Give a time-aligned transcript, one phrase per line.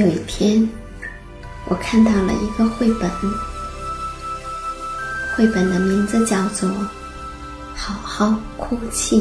[0.00, 0.66] 有一天，
[1.66, 3.10] 我看到了一个绘本，
[5.36, 6.70] 绘本的名字叫做
[7.74, 9.20] 《好好哭泣》。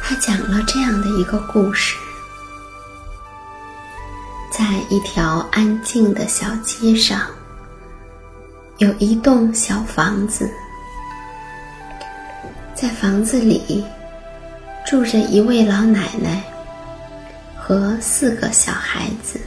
[0.00, 1.96] 它讲了这样的一个故事：
[4.50, 7.20] 在一条安静的小街上，
[8.78, 10.50] 有一栋小房子，
[12.74, 13.84] 在房子里
[14.84, 16.42] 住着一位老奶奶。
[17.72, 19.40] 和四个小孩子，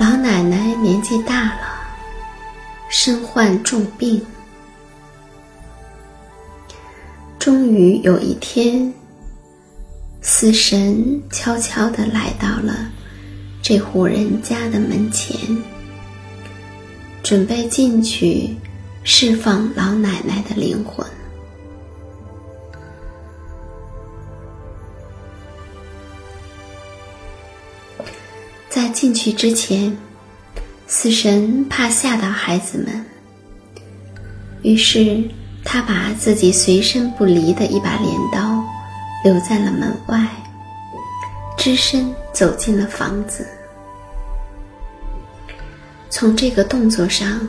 [0.00, 1.60] 老奶奶年纪大了，
[2.90, 4.20] 身患重病。
[7.38, 8.92] 终于有一天，
[10.22, 12.90] 死神悄悄地来到了
[13.62, 15.38] 这户人家的门前，
[17.22, 18.56] 准备进去
[19.04, 21.06] 释放老奶奶的灵魂。
[28.76, 29.96] 在进去之前，
[30.86, 33.06] 死神怕吓到孩子们，
[34.60, 35.24] 于是
[35.64, 38.62] 他把自己随身不离的一把镰刀
[39.24, 40.28] 留在了门外，
[41.56, 43.48] 只身走进了房子。
[46.10, 47.40] 从这个动作上，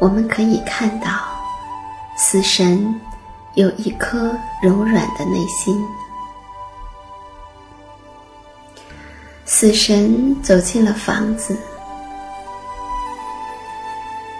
[0.00, 1.28] 我们可以看到，
[2.16, 2.98] 死神
[3.54, 5.78] 有一颗柔软的内心。
[9.46, 11.54] 死神走进了房子，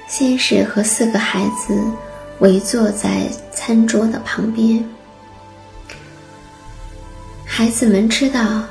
[0.09, 1.78] 先是和四个孩子
[2.38, 4.82] 围坐在餐桌的旁边。
[7.44, 8.62] 孩子们知道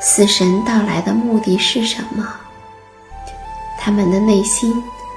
[0.00, 2.28] 死神到来的目的是什么，
[3.78, 4.74] 他们的内心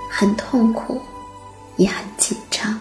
[0.10, 1.02] 很痛苦，
[1.76, 2.80] 也很紧张。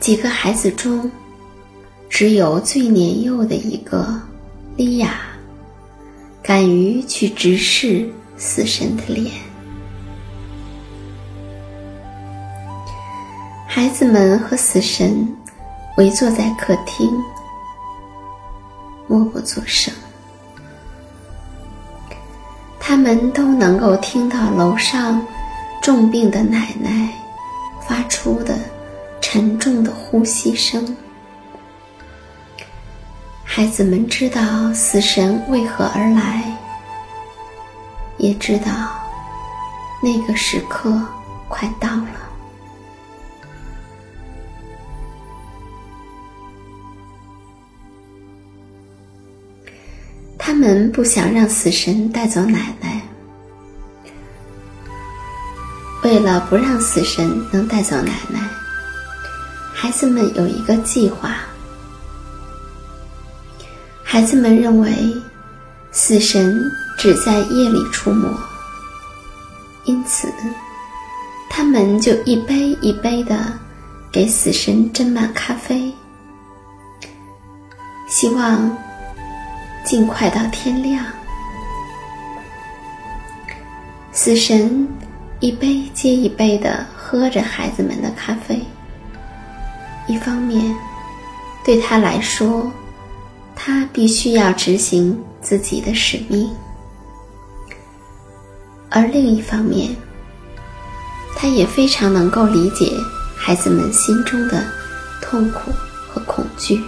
[0.00, 1.10] 几个孩子中，
[2.10, 4.20] 只有最年幼的一个。
[4.76, 5.20] 莉亚
[6.42, 9.32] 敢于去直视死神的脸，
[13.68, 15.32] 孩子们和死神
[15.96, 17.08] 围坐在客厅，
[19.06, 19.94] 默不作声。
[22.80, 25.24] 他们都能够听到楼上
[25.80, 27.08] 重病的奶奶
[27.86, 28.58] 发出的
[29.20, 30.96] 沉重的呼吸声。
[33.56, 36.42] 孩子们知道死神为何而来，
[38.18, 38.90] 也知道
[40.02, 41.00] 那个时刻
[41.46, 42.08] 快到了。
[50.36, 53.00] 他们不想让死神带走奶奶。
[56.02, 58.40] 为了不让死神能带走奶奶，
[59.72, 61.43] 孩子们有一个计划。
[64.14, 65.12] 孩子们认为，
[65.90, 68.28] 死神只在夜里出没，
[69.86, 70.32] 因此，
[71.50, 73.36] 他们就一杯一杯的
[74.12, 75.92] 给死神斟满咖啡，
[78.06, 78.70] 希望
[79.84, 81.04] 尽快到天亮。
[84.12, 84.86] 死神。
[85.40, 88.62] 一杯接一杯的喝着孩子们的咖啡。
[90.06, 90.74] 一方面，
[91.64, 92.72] 对他来说，
[93.56, 96.48] 他必须要执行自己的使命；
[98.90, 99.94] 而另一方面，
[101.36, 102.92] 他也非常能够理解
[103.36, 104.64] 孩子们心中的
[105.22, 105.70] 痛苦
[106.08, 106.82] 和恐惧。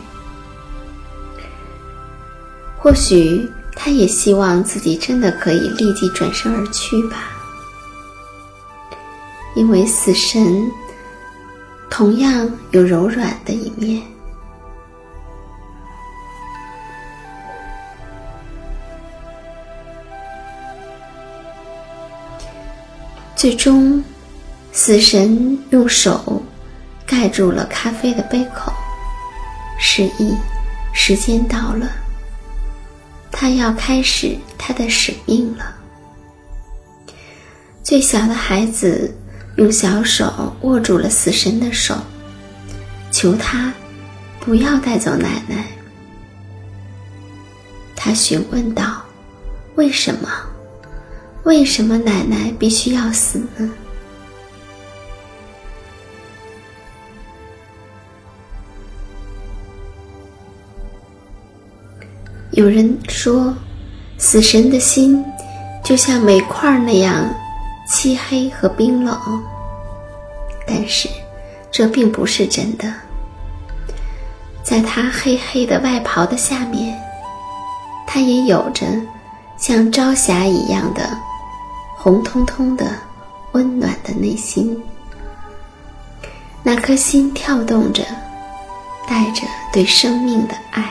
[2.78, 7.32] 或许，他也希望自己真的可以立即转身而去吧。
[9.54, 10.70] 因为死神
[11.88, 14.02] 同样有柔软的一面。
[23.36, 24.02] 最终，
[24.72, 26.42] 死神用手
[27.06, 28.72] 盖住了咖啡的杯口，
[29.78, 30.34] 示意
[30.92, 31.86] 时间到了，
[33.30, 35.76] 他要开始他的使命了。
[37.82, 39.14] 最小的孩子。
[39.56, 41.96] 用小手握住了死神的手，
[43.10, 43.72] 求他
[44.38, 45.64] 不要带走奶奶。
[47.96, 49.02] 他询问道
[49.76, 50.28] ：“为什么？
[51.46, 53.70] 为什么奶奶必须要死呢？”
[62.50, 63.54] 有人说，
[64.18, 65.24] 死神的心
[65.84, 67.24] 就像煤块那样。
[67.88, 69.16] 漆黑和冰冷，
[70.66, 71.08] 但是
[71.70, 72.92] 这并不是真的。
[74.64, 77.00] 在他黑黑的外袍的下面，
[78.04, 78.84] 他也有着
[79.56, 81.08] 像朝霞一样的
[82.06, 82.96] 红彤彤的
[83.50, 84.80] 温暖的内心。
[86.62, 88.04] 那颗心跳动着，
[89.08, 89.42] 带着
[89.72, 90.88] 对生命的爱。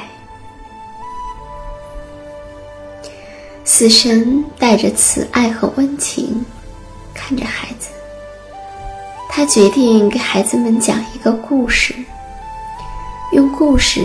[3.63, 6.45] 死神带着慈爱和温情。
[7.13, 7.91] 看着孩子，
[9.29, 11.95] 他决定给孩子们讲一个故事，
[13.31, 14.01] 用故事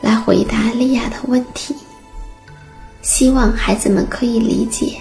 [0.00, 1.76] 来回答莉亚的问题，
[3.02, 4.98] 希望孩子们可以理解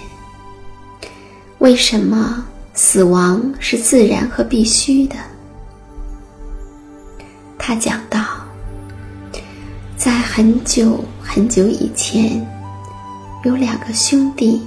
[1.66, 2.46] 为什么
[2.76, 5.16] 死亡是自然和必须的。
[7.58, 8.24] 他讲到，
[9.98, 12.40] 在很久很久以前，
[13.46, 14.62] 有两个兄弟，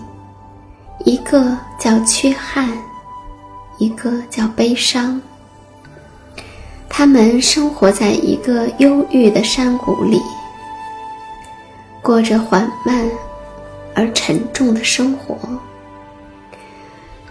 [1.04, 2.68] 一个叫缺憾。
[3.78, 5.22] 一个叫悲伤。
[6.88, 10.20] 他们生活在一个忧郁的山谷里，
[12.02, 13.08] 过着缓慢
[13.94, 15.38] 而沉重的生活。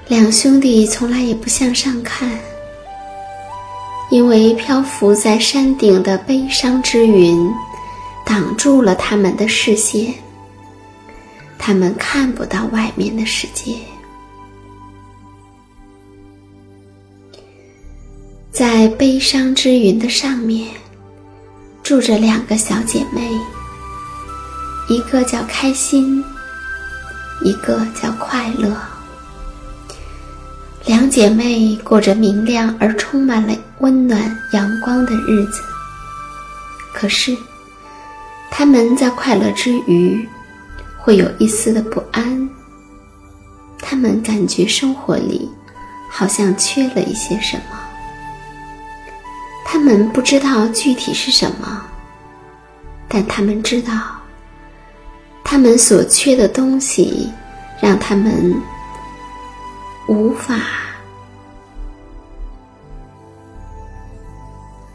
[0.10, 2.40] 两兄弟从来也不向上看，
[4.10, 7.54] 因为漂浮在山顶的悲伤之云
[8.26, 10.14] 挡住了他们的视线，
[11.60, 13.76] 他们看不到外面的世界。
[18.50, 20.70] 在悲伤之云的上面，
[21.84, 23.30] 住着两个小姐妹，
[24.88, 26.24] 一个叫开心，
[27.44, 28.74] 一个叫快乐。
[30.88, 34.22] 两姐妹过着明亮而充满了温暖
[34.54, 35.62] 阳光的日子。
[36.94, 37.36] 可是，
[38.50, 40.26] 她们在快乐之余，
[40.98, 42.50] 会有一丝的不安。
[43.80, 45.52] 她们感觉生活里
[46.10, 47.78] 好像缺了一些什么。
[49.66, 51.84] 他们不知道具体是什么，
[53.10, 53.94] 但他们知道，
[55.44, 57.30] 他们所缺的东西
[57.82, 58.56] 让他们
[60.08, 60.60] 无法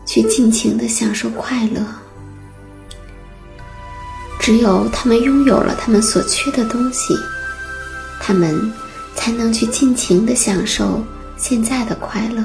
[0.06, 1.84] 去尽情的享受快乐。
[4.40, 7.14] 只有他们拥有了他们所缺的东西，
[8.20, 8.72] 他们
[9.14, 11.00] 才能去尽情的享受
[11.36, 12.44] 现在的快乐。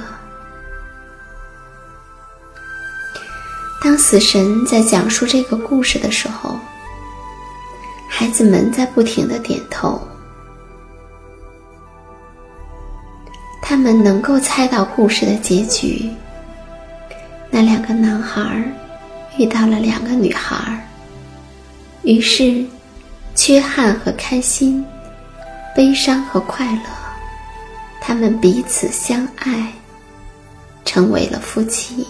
[3.81, 6.59] 当死神在讲述这个故事的时候，
[8.09, 9.99] 孩子们在不停的点头。
[13.69, 16.09] 他们能够猜到故事的结局。
[17.51, 18.63] 那两个男孩
[19.37, 20.87] 遇到了两个女孩，
[22.01, 22.65] 于是
[23.35, 24.85] 缺憾和开心，
[25.75, 26.81] 悲伤和快乐，
[27.99, 29.69] 他们彼此相爱，
[30.85, 32.07] 成为了夫妻。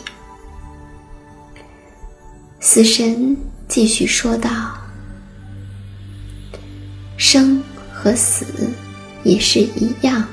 [2.59, 3.35] 死神
[3.67, 4.77] 继续说道
[7.17, 7.59] ：“生
[7.91, 8.45] 和死
[9.23, 10.23] 也是一样。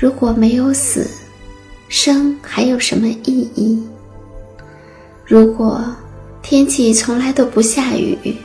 [0.00, 1.10] 如果没有死，
[1.88, 3.82] 生还有什么意义？
[5.24, 5.84] 如果
[6.40, 8.36] 天气从来都不下雨，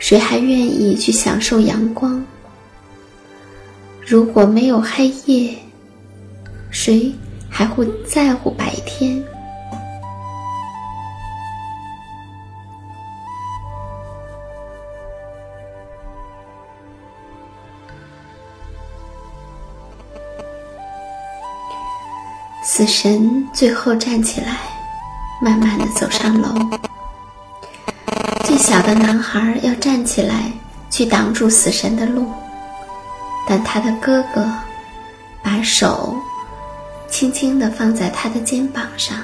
[0.00, 2.20] 谁还愿意去享受阳光？
[4.04, 5.56] 如果没有黑夜，
[6.72, 7.14] 谁
[7.48, 9.22] 还会在乎白天？”
[22.64, 24.58] 死神最后站起来，
[25.40, 26.54] 慢慢的走上楼。
[28.44, 30.44] 最小的男孩要站起来
[30.88, 32.30] 去挡住死神的路，
[33.48, 34.48] 但他的哥哥
[35.42, 36.16] 把手
[37.10, 39.18] 轻轻的放在他的肩膀上，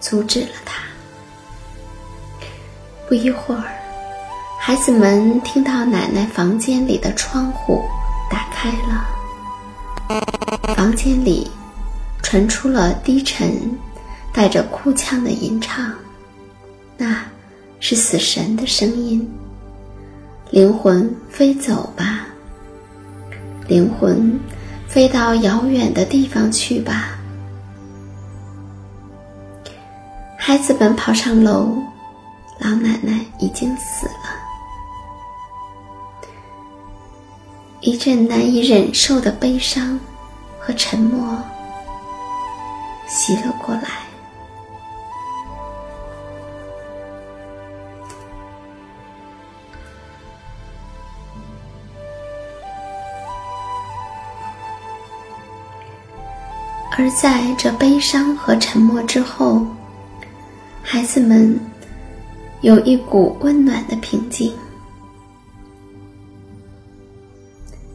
[0.00, 0.82] 阻止了他。
[3.06, 3.64] 不一会儿，
[4.58, 7.84] 孩子们听到奶奶房间里的窗户
[8.30, 11.50] 打开了，房间里。
[12.34, 13.78] 传出了低沉、
[14.32, 15.94] 带着哭腔的吟唱，
[16.98, 17.24] 那
[17.78, 19.32] 是死神的声音。
[20.50, 22.26] 灵魂飞走吧，
[23.68, 24.36] 灵魂
[24.88, 27.16] 飞到遥远的地方去吧。
[30.36, 31.78] 孩子们跑上楼，
[32.58, 34.34] 老奶奶已经死了。
[37.80, 39.96] 一阵难以忍受的悲伤
[40.58, 41.38] 和沉默。
[43.06, 43.82] 袭了过来，
[56.96, 59.66] 而在这悲伤和沉默之后，
[60.82, 61.58] 孩子们
[62.62, 64.52] 有一股温暖的平静。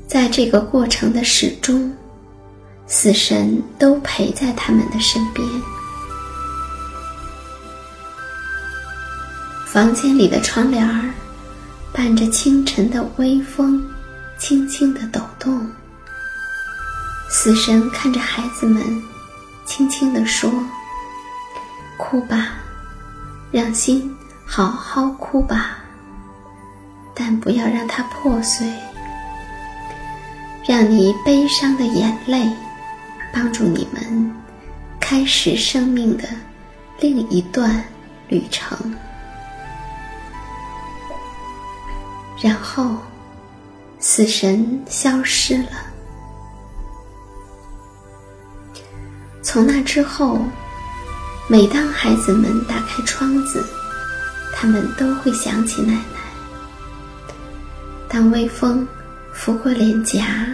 [0.08, 1.94] 在这个过程的始终。
[2.91, 5.48] 死神都陪在他们的身边。
[9.67, 11.13] 房间里的窗帘儿
[11.93, 13.88] 伴着清晨的微风，
[14.39, 15.69] 轻轻的抖动。
[17.29, 18.84] 死神看着孩子们，
[19.65, 20.51] 轻轻地说
[21.96, 22.53] ：“哭吧，
[23.51, 24.12] 让心
[24.48, 25.77] 好好哭吧，
[27.13, 28.67] 但不要让它破碎，
[30.67, 32.51] 让你悲伤的眼泪。”
[33.34, 34.32] 帮助你们
[35.00, 36.24] 开始生命的
[37.00, 37.84] 另一段
[38.28, 38.78] 旅程，
[42.42, 42.98] 然后
[44.00, 45.70] 死神消失了。
[49.42, 50.40] 从那之后，
[51.48, 53.66] 每当孩子们打开窗子，
[54.54, 56.20] 他们都会想起奶奶。
[58.08, 58.88] 当微风
[59.34, 60.46] 拂过脸颊。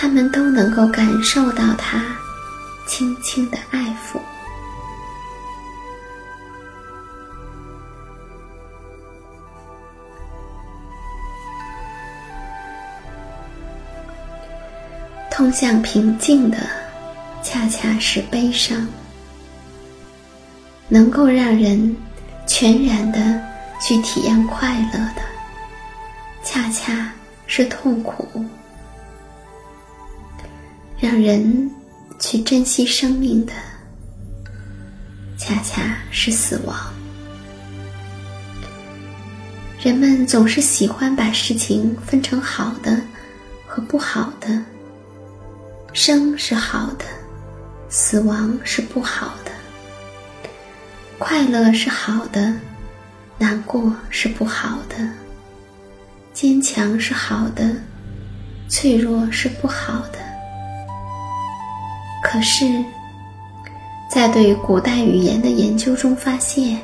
[0.00, 2.16] 他们都能够感受到他
[2.86, 4.20] 轻轻的爱抚。
[15.28, 16.58] 通向平静的，
[17.42, 18.86] 恰恰是悲伤；
[20.88, 21.96] 能够让人
[22.46, 23.18] 全然的
[23.80, 25.22] 去体验快乐的，
[26.44, 27.12] 恰恰
[27.48, 28.44] 是痛苦。
[31.20, 31.70] 人
[32.18, 33.52] 去珍惜生命的，
[35.36, 36.76] 恰恰是死亡。
[39.80, 43.00] 人们总是喜欢把事情分成好的
[43.66, 44.62] 和不好的，
[45.92, 47.04] 生是好的，
[47.88, 49.52] 死亡是不好的；
[51.18, 52.54] 快乐是好的，
[53.38, 54.96] 难过是不好的；
[56.32, 57.76] 坚强是好的，
[58.68, 60.27] 脆弱是不好的。
[62.30, 62.84] 可是，
[64.06, 66.78] 在对古代语言的研究中发现，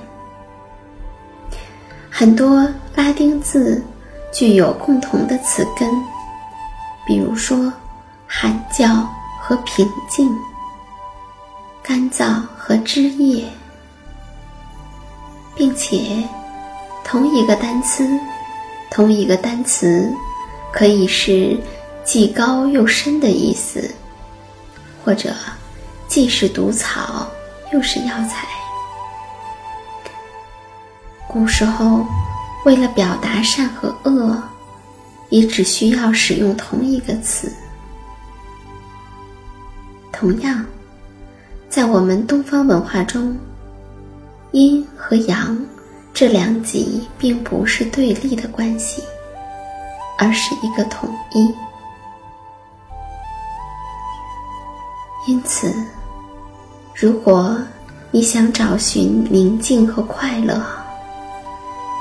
[2.08, 3.84] 很多拉丁字
[4.32, 5.86] 具有共同的词根，
[7.06, 7.70] 比如说
[8.26, 9.06] “喊叫”
[9.38, 10.34] 和“平静
[11.84, 13.44] ”，“干燥”和“枝叶”，
[15.54, 16.26] 并且
[17.04, 18.08] 同一个单词，
[18.90, 20.10] 同一个单词
[20.72, 21.54] 可以是
[22.02, 23.94] 既高又深的意思，
[25.04, 25.34] 或者
[26.08, 27.28] 既是毒草
[27.73, 28.46] 又是药材。
[31.28, 32.06] 古时候，
[32.64, 34.40] 为了表达善和恶，
[35.28, 37.52] 也只需要使用同一个词。
[40.12, 40.64] 同样，
[41.68, 43.37] 在我们东方文化中，
[44.52, 45.61] 阴和阳
[46.14, 49.02] 这两极并不是对立的关系，
[50.16, 51.52] 而是一个统一。
[55.26, 55.73] 因此，
[56.95, 57.57] 如果
[58.11, 60.62] 你想找寻宁静和快乐，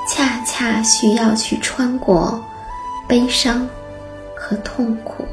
[0.08, 2.42] 恰恰需要去穿过
[3.08, 3.66] 悲伤
[4.36, 5.24] 和痛苦。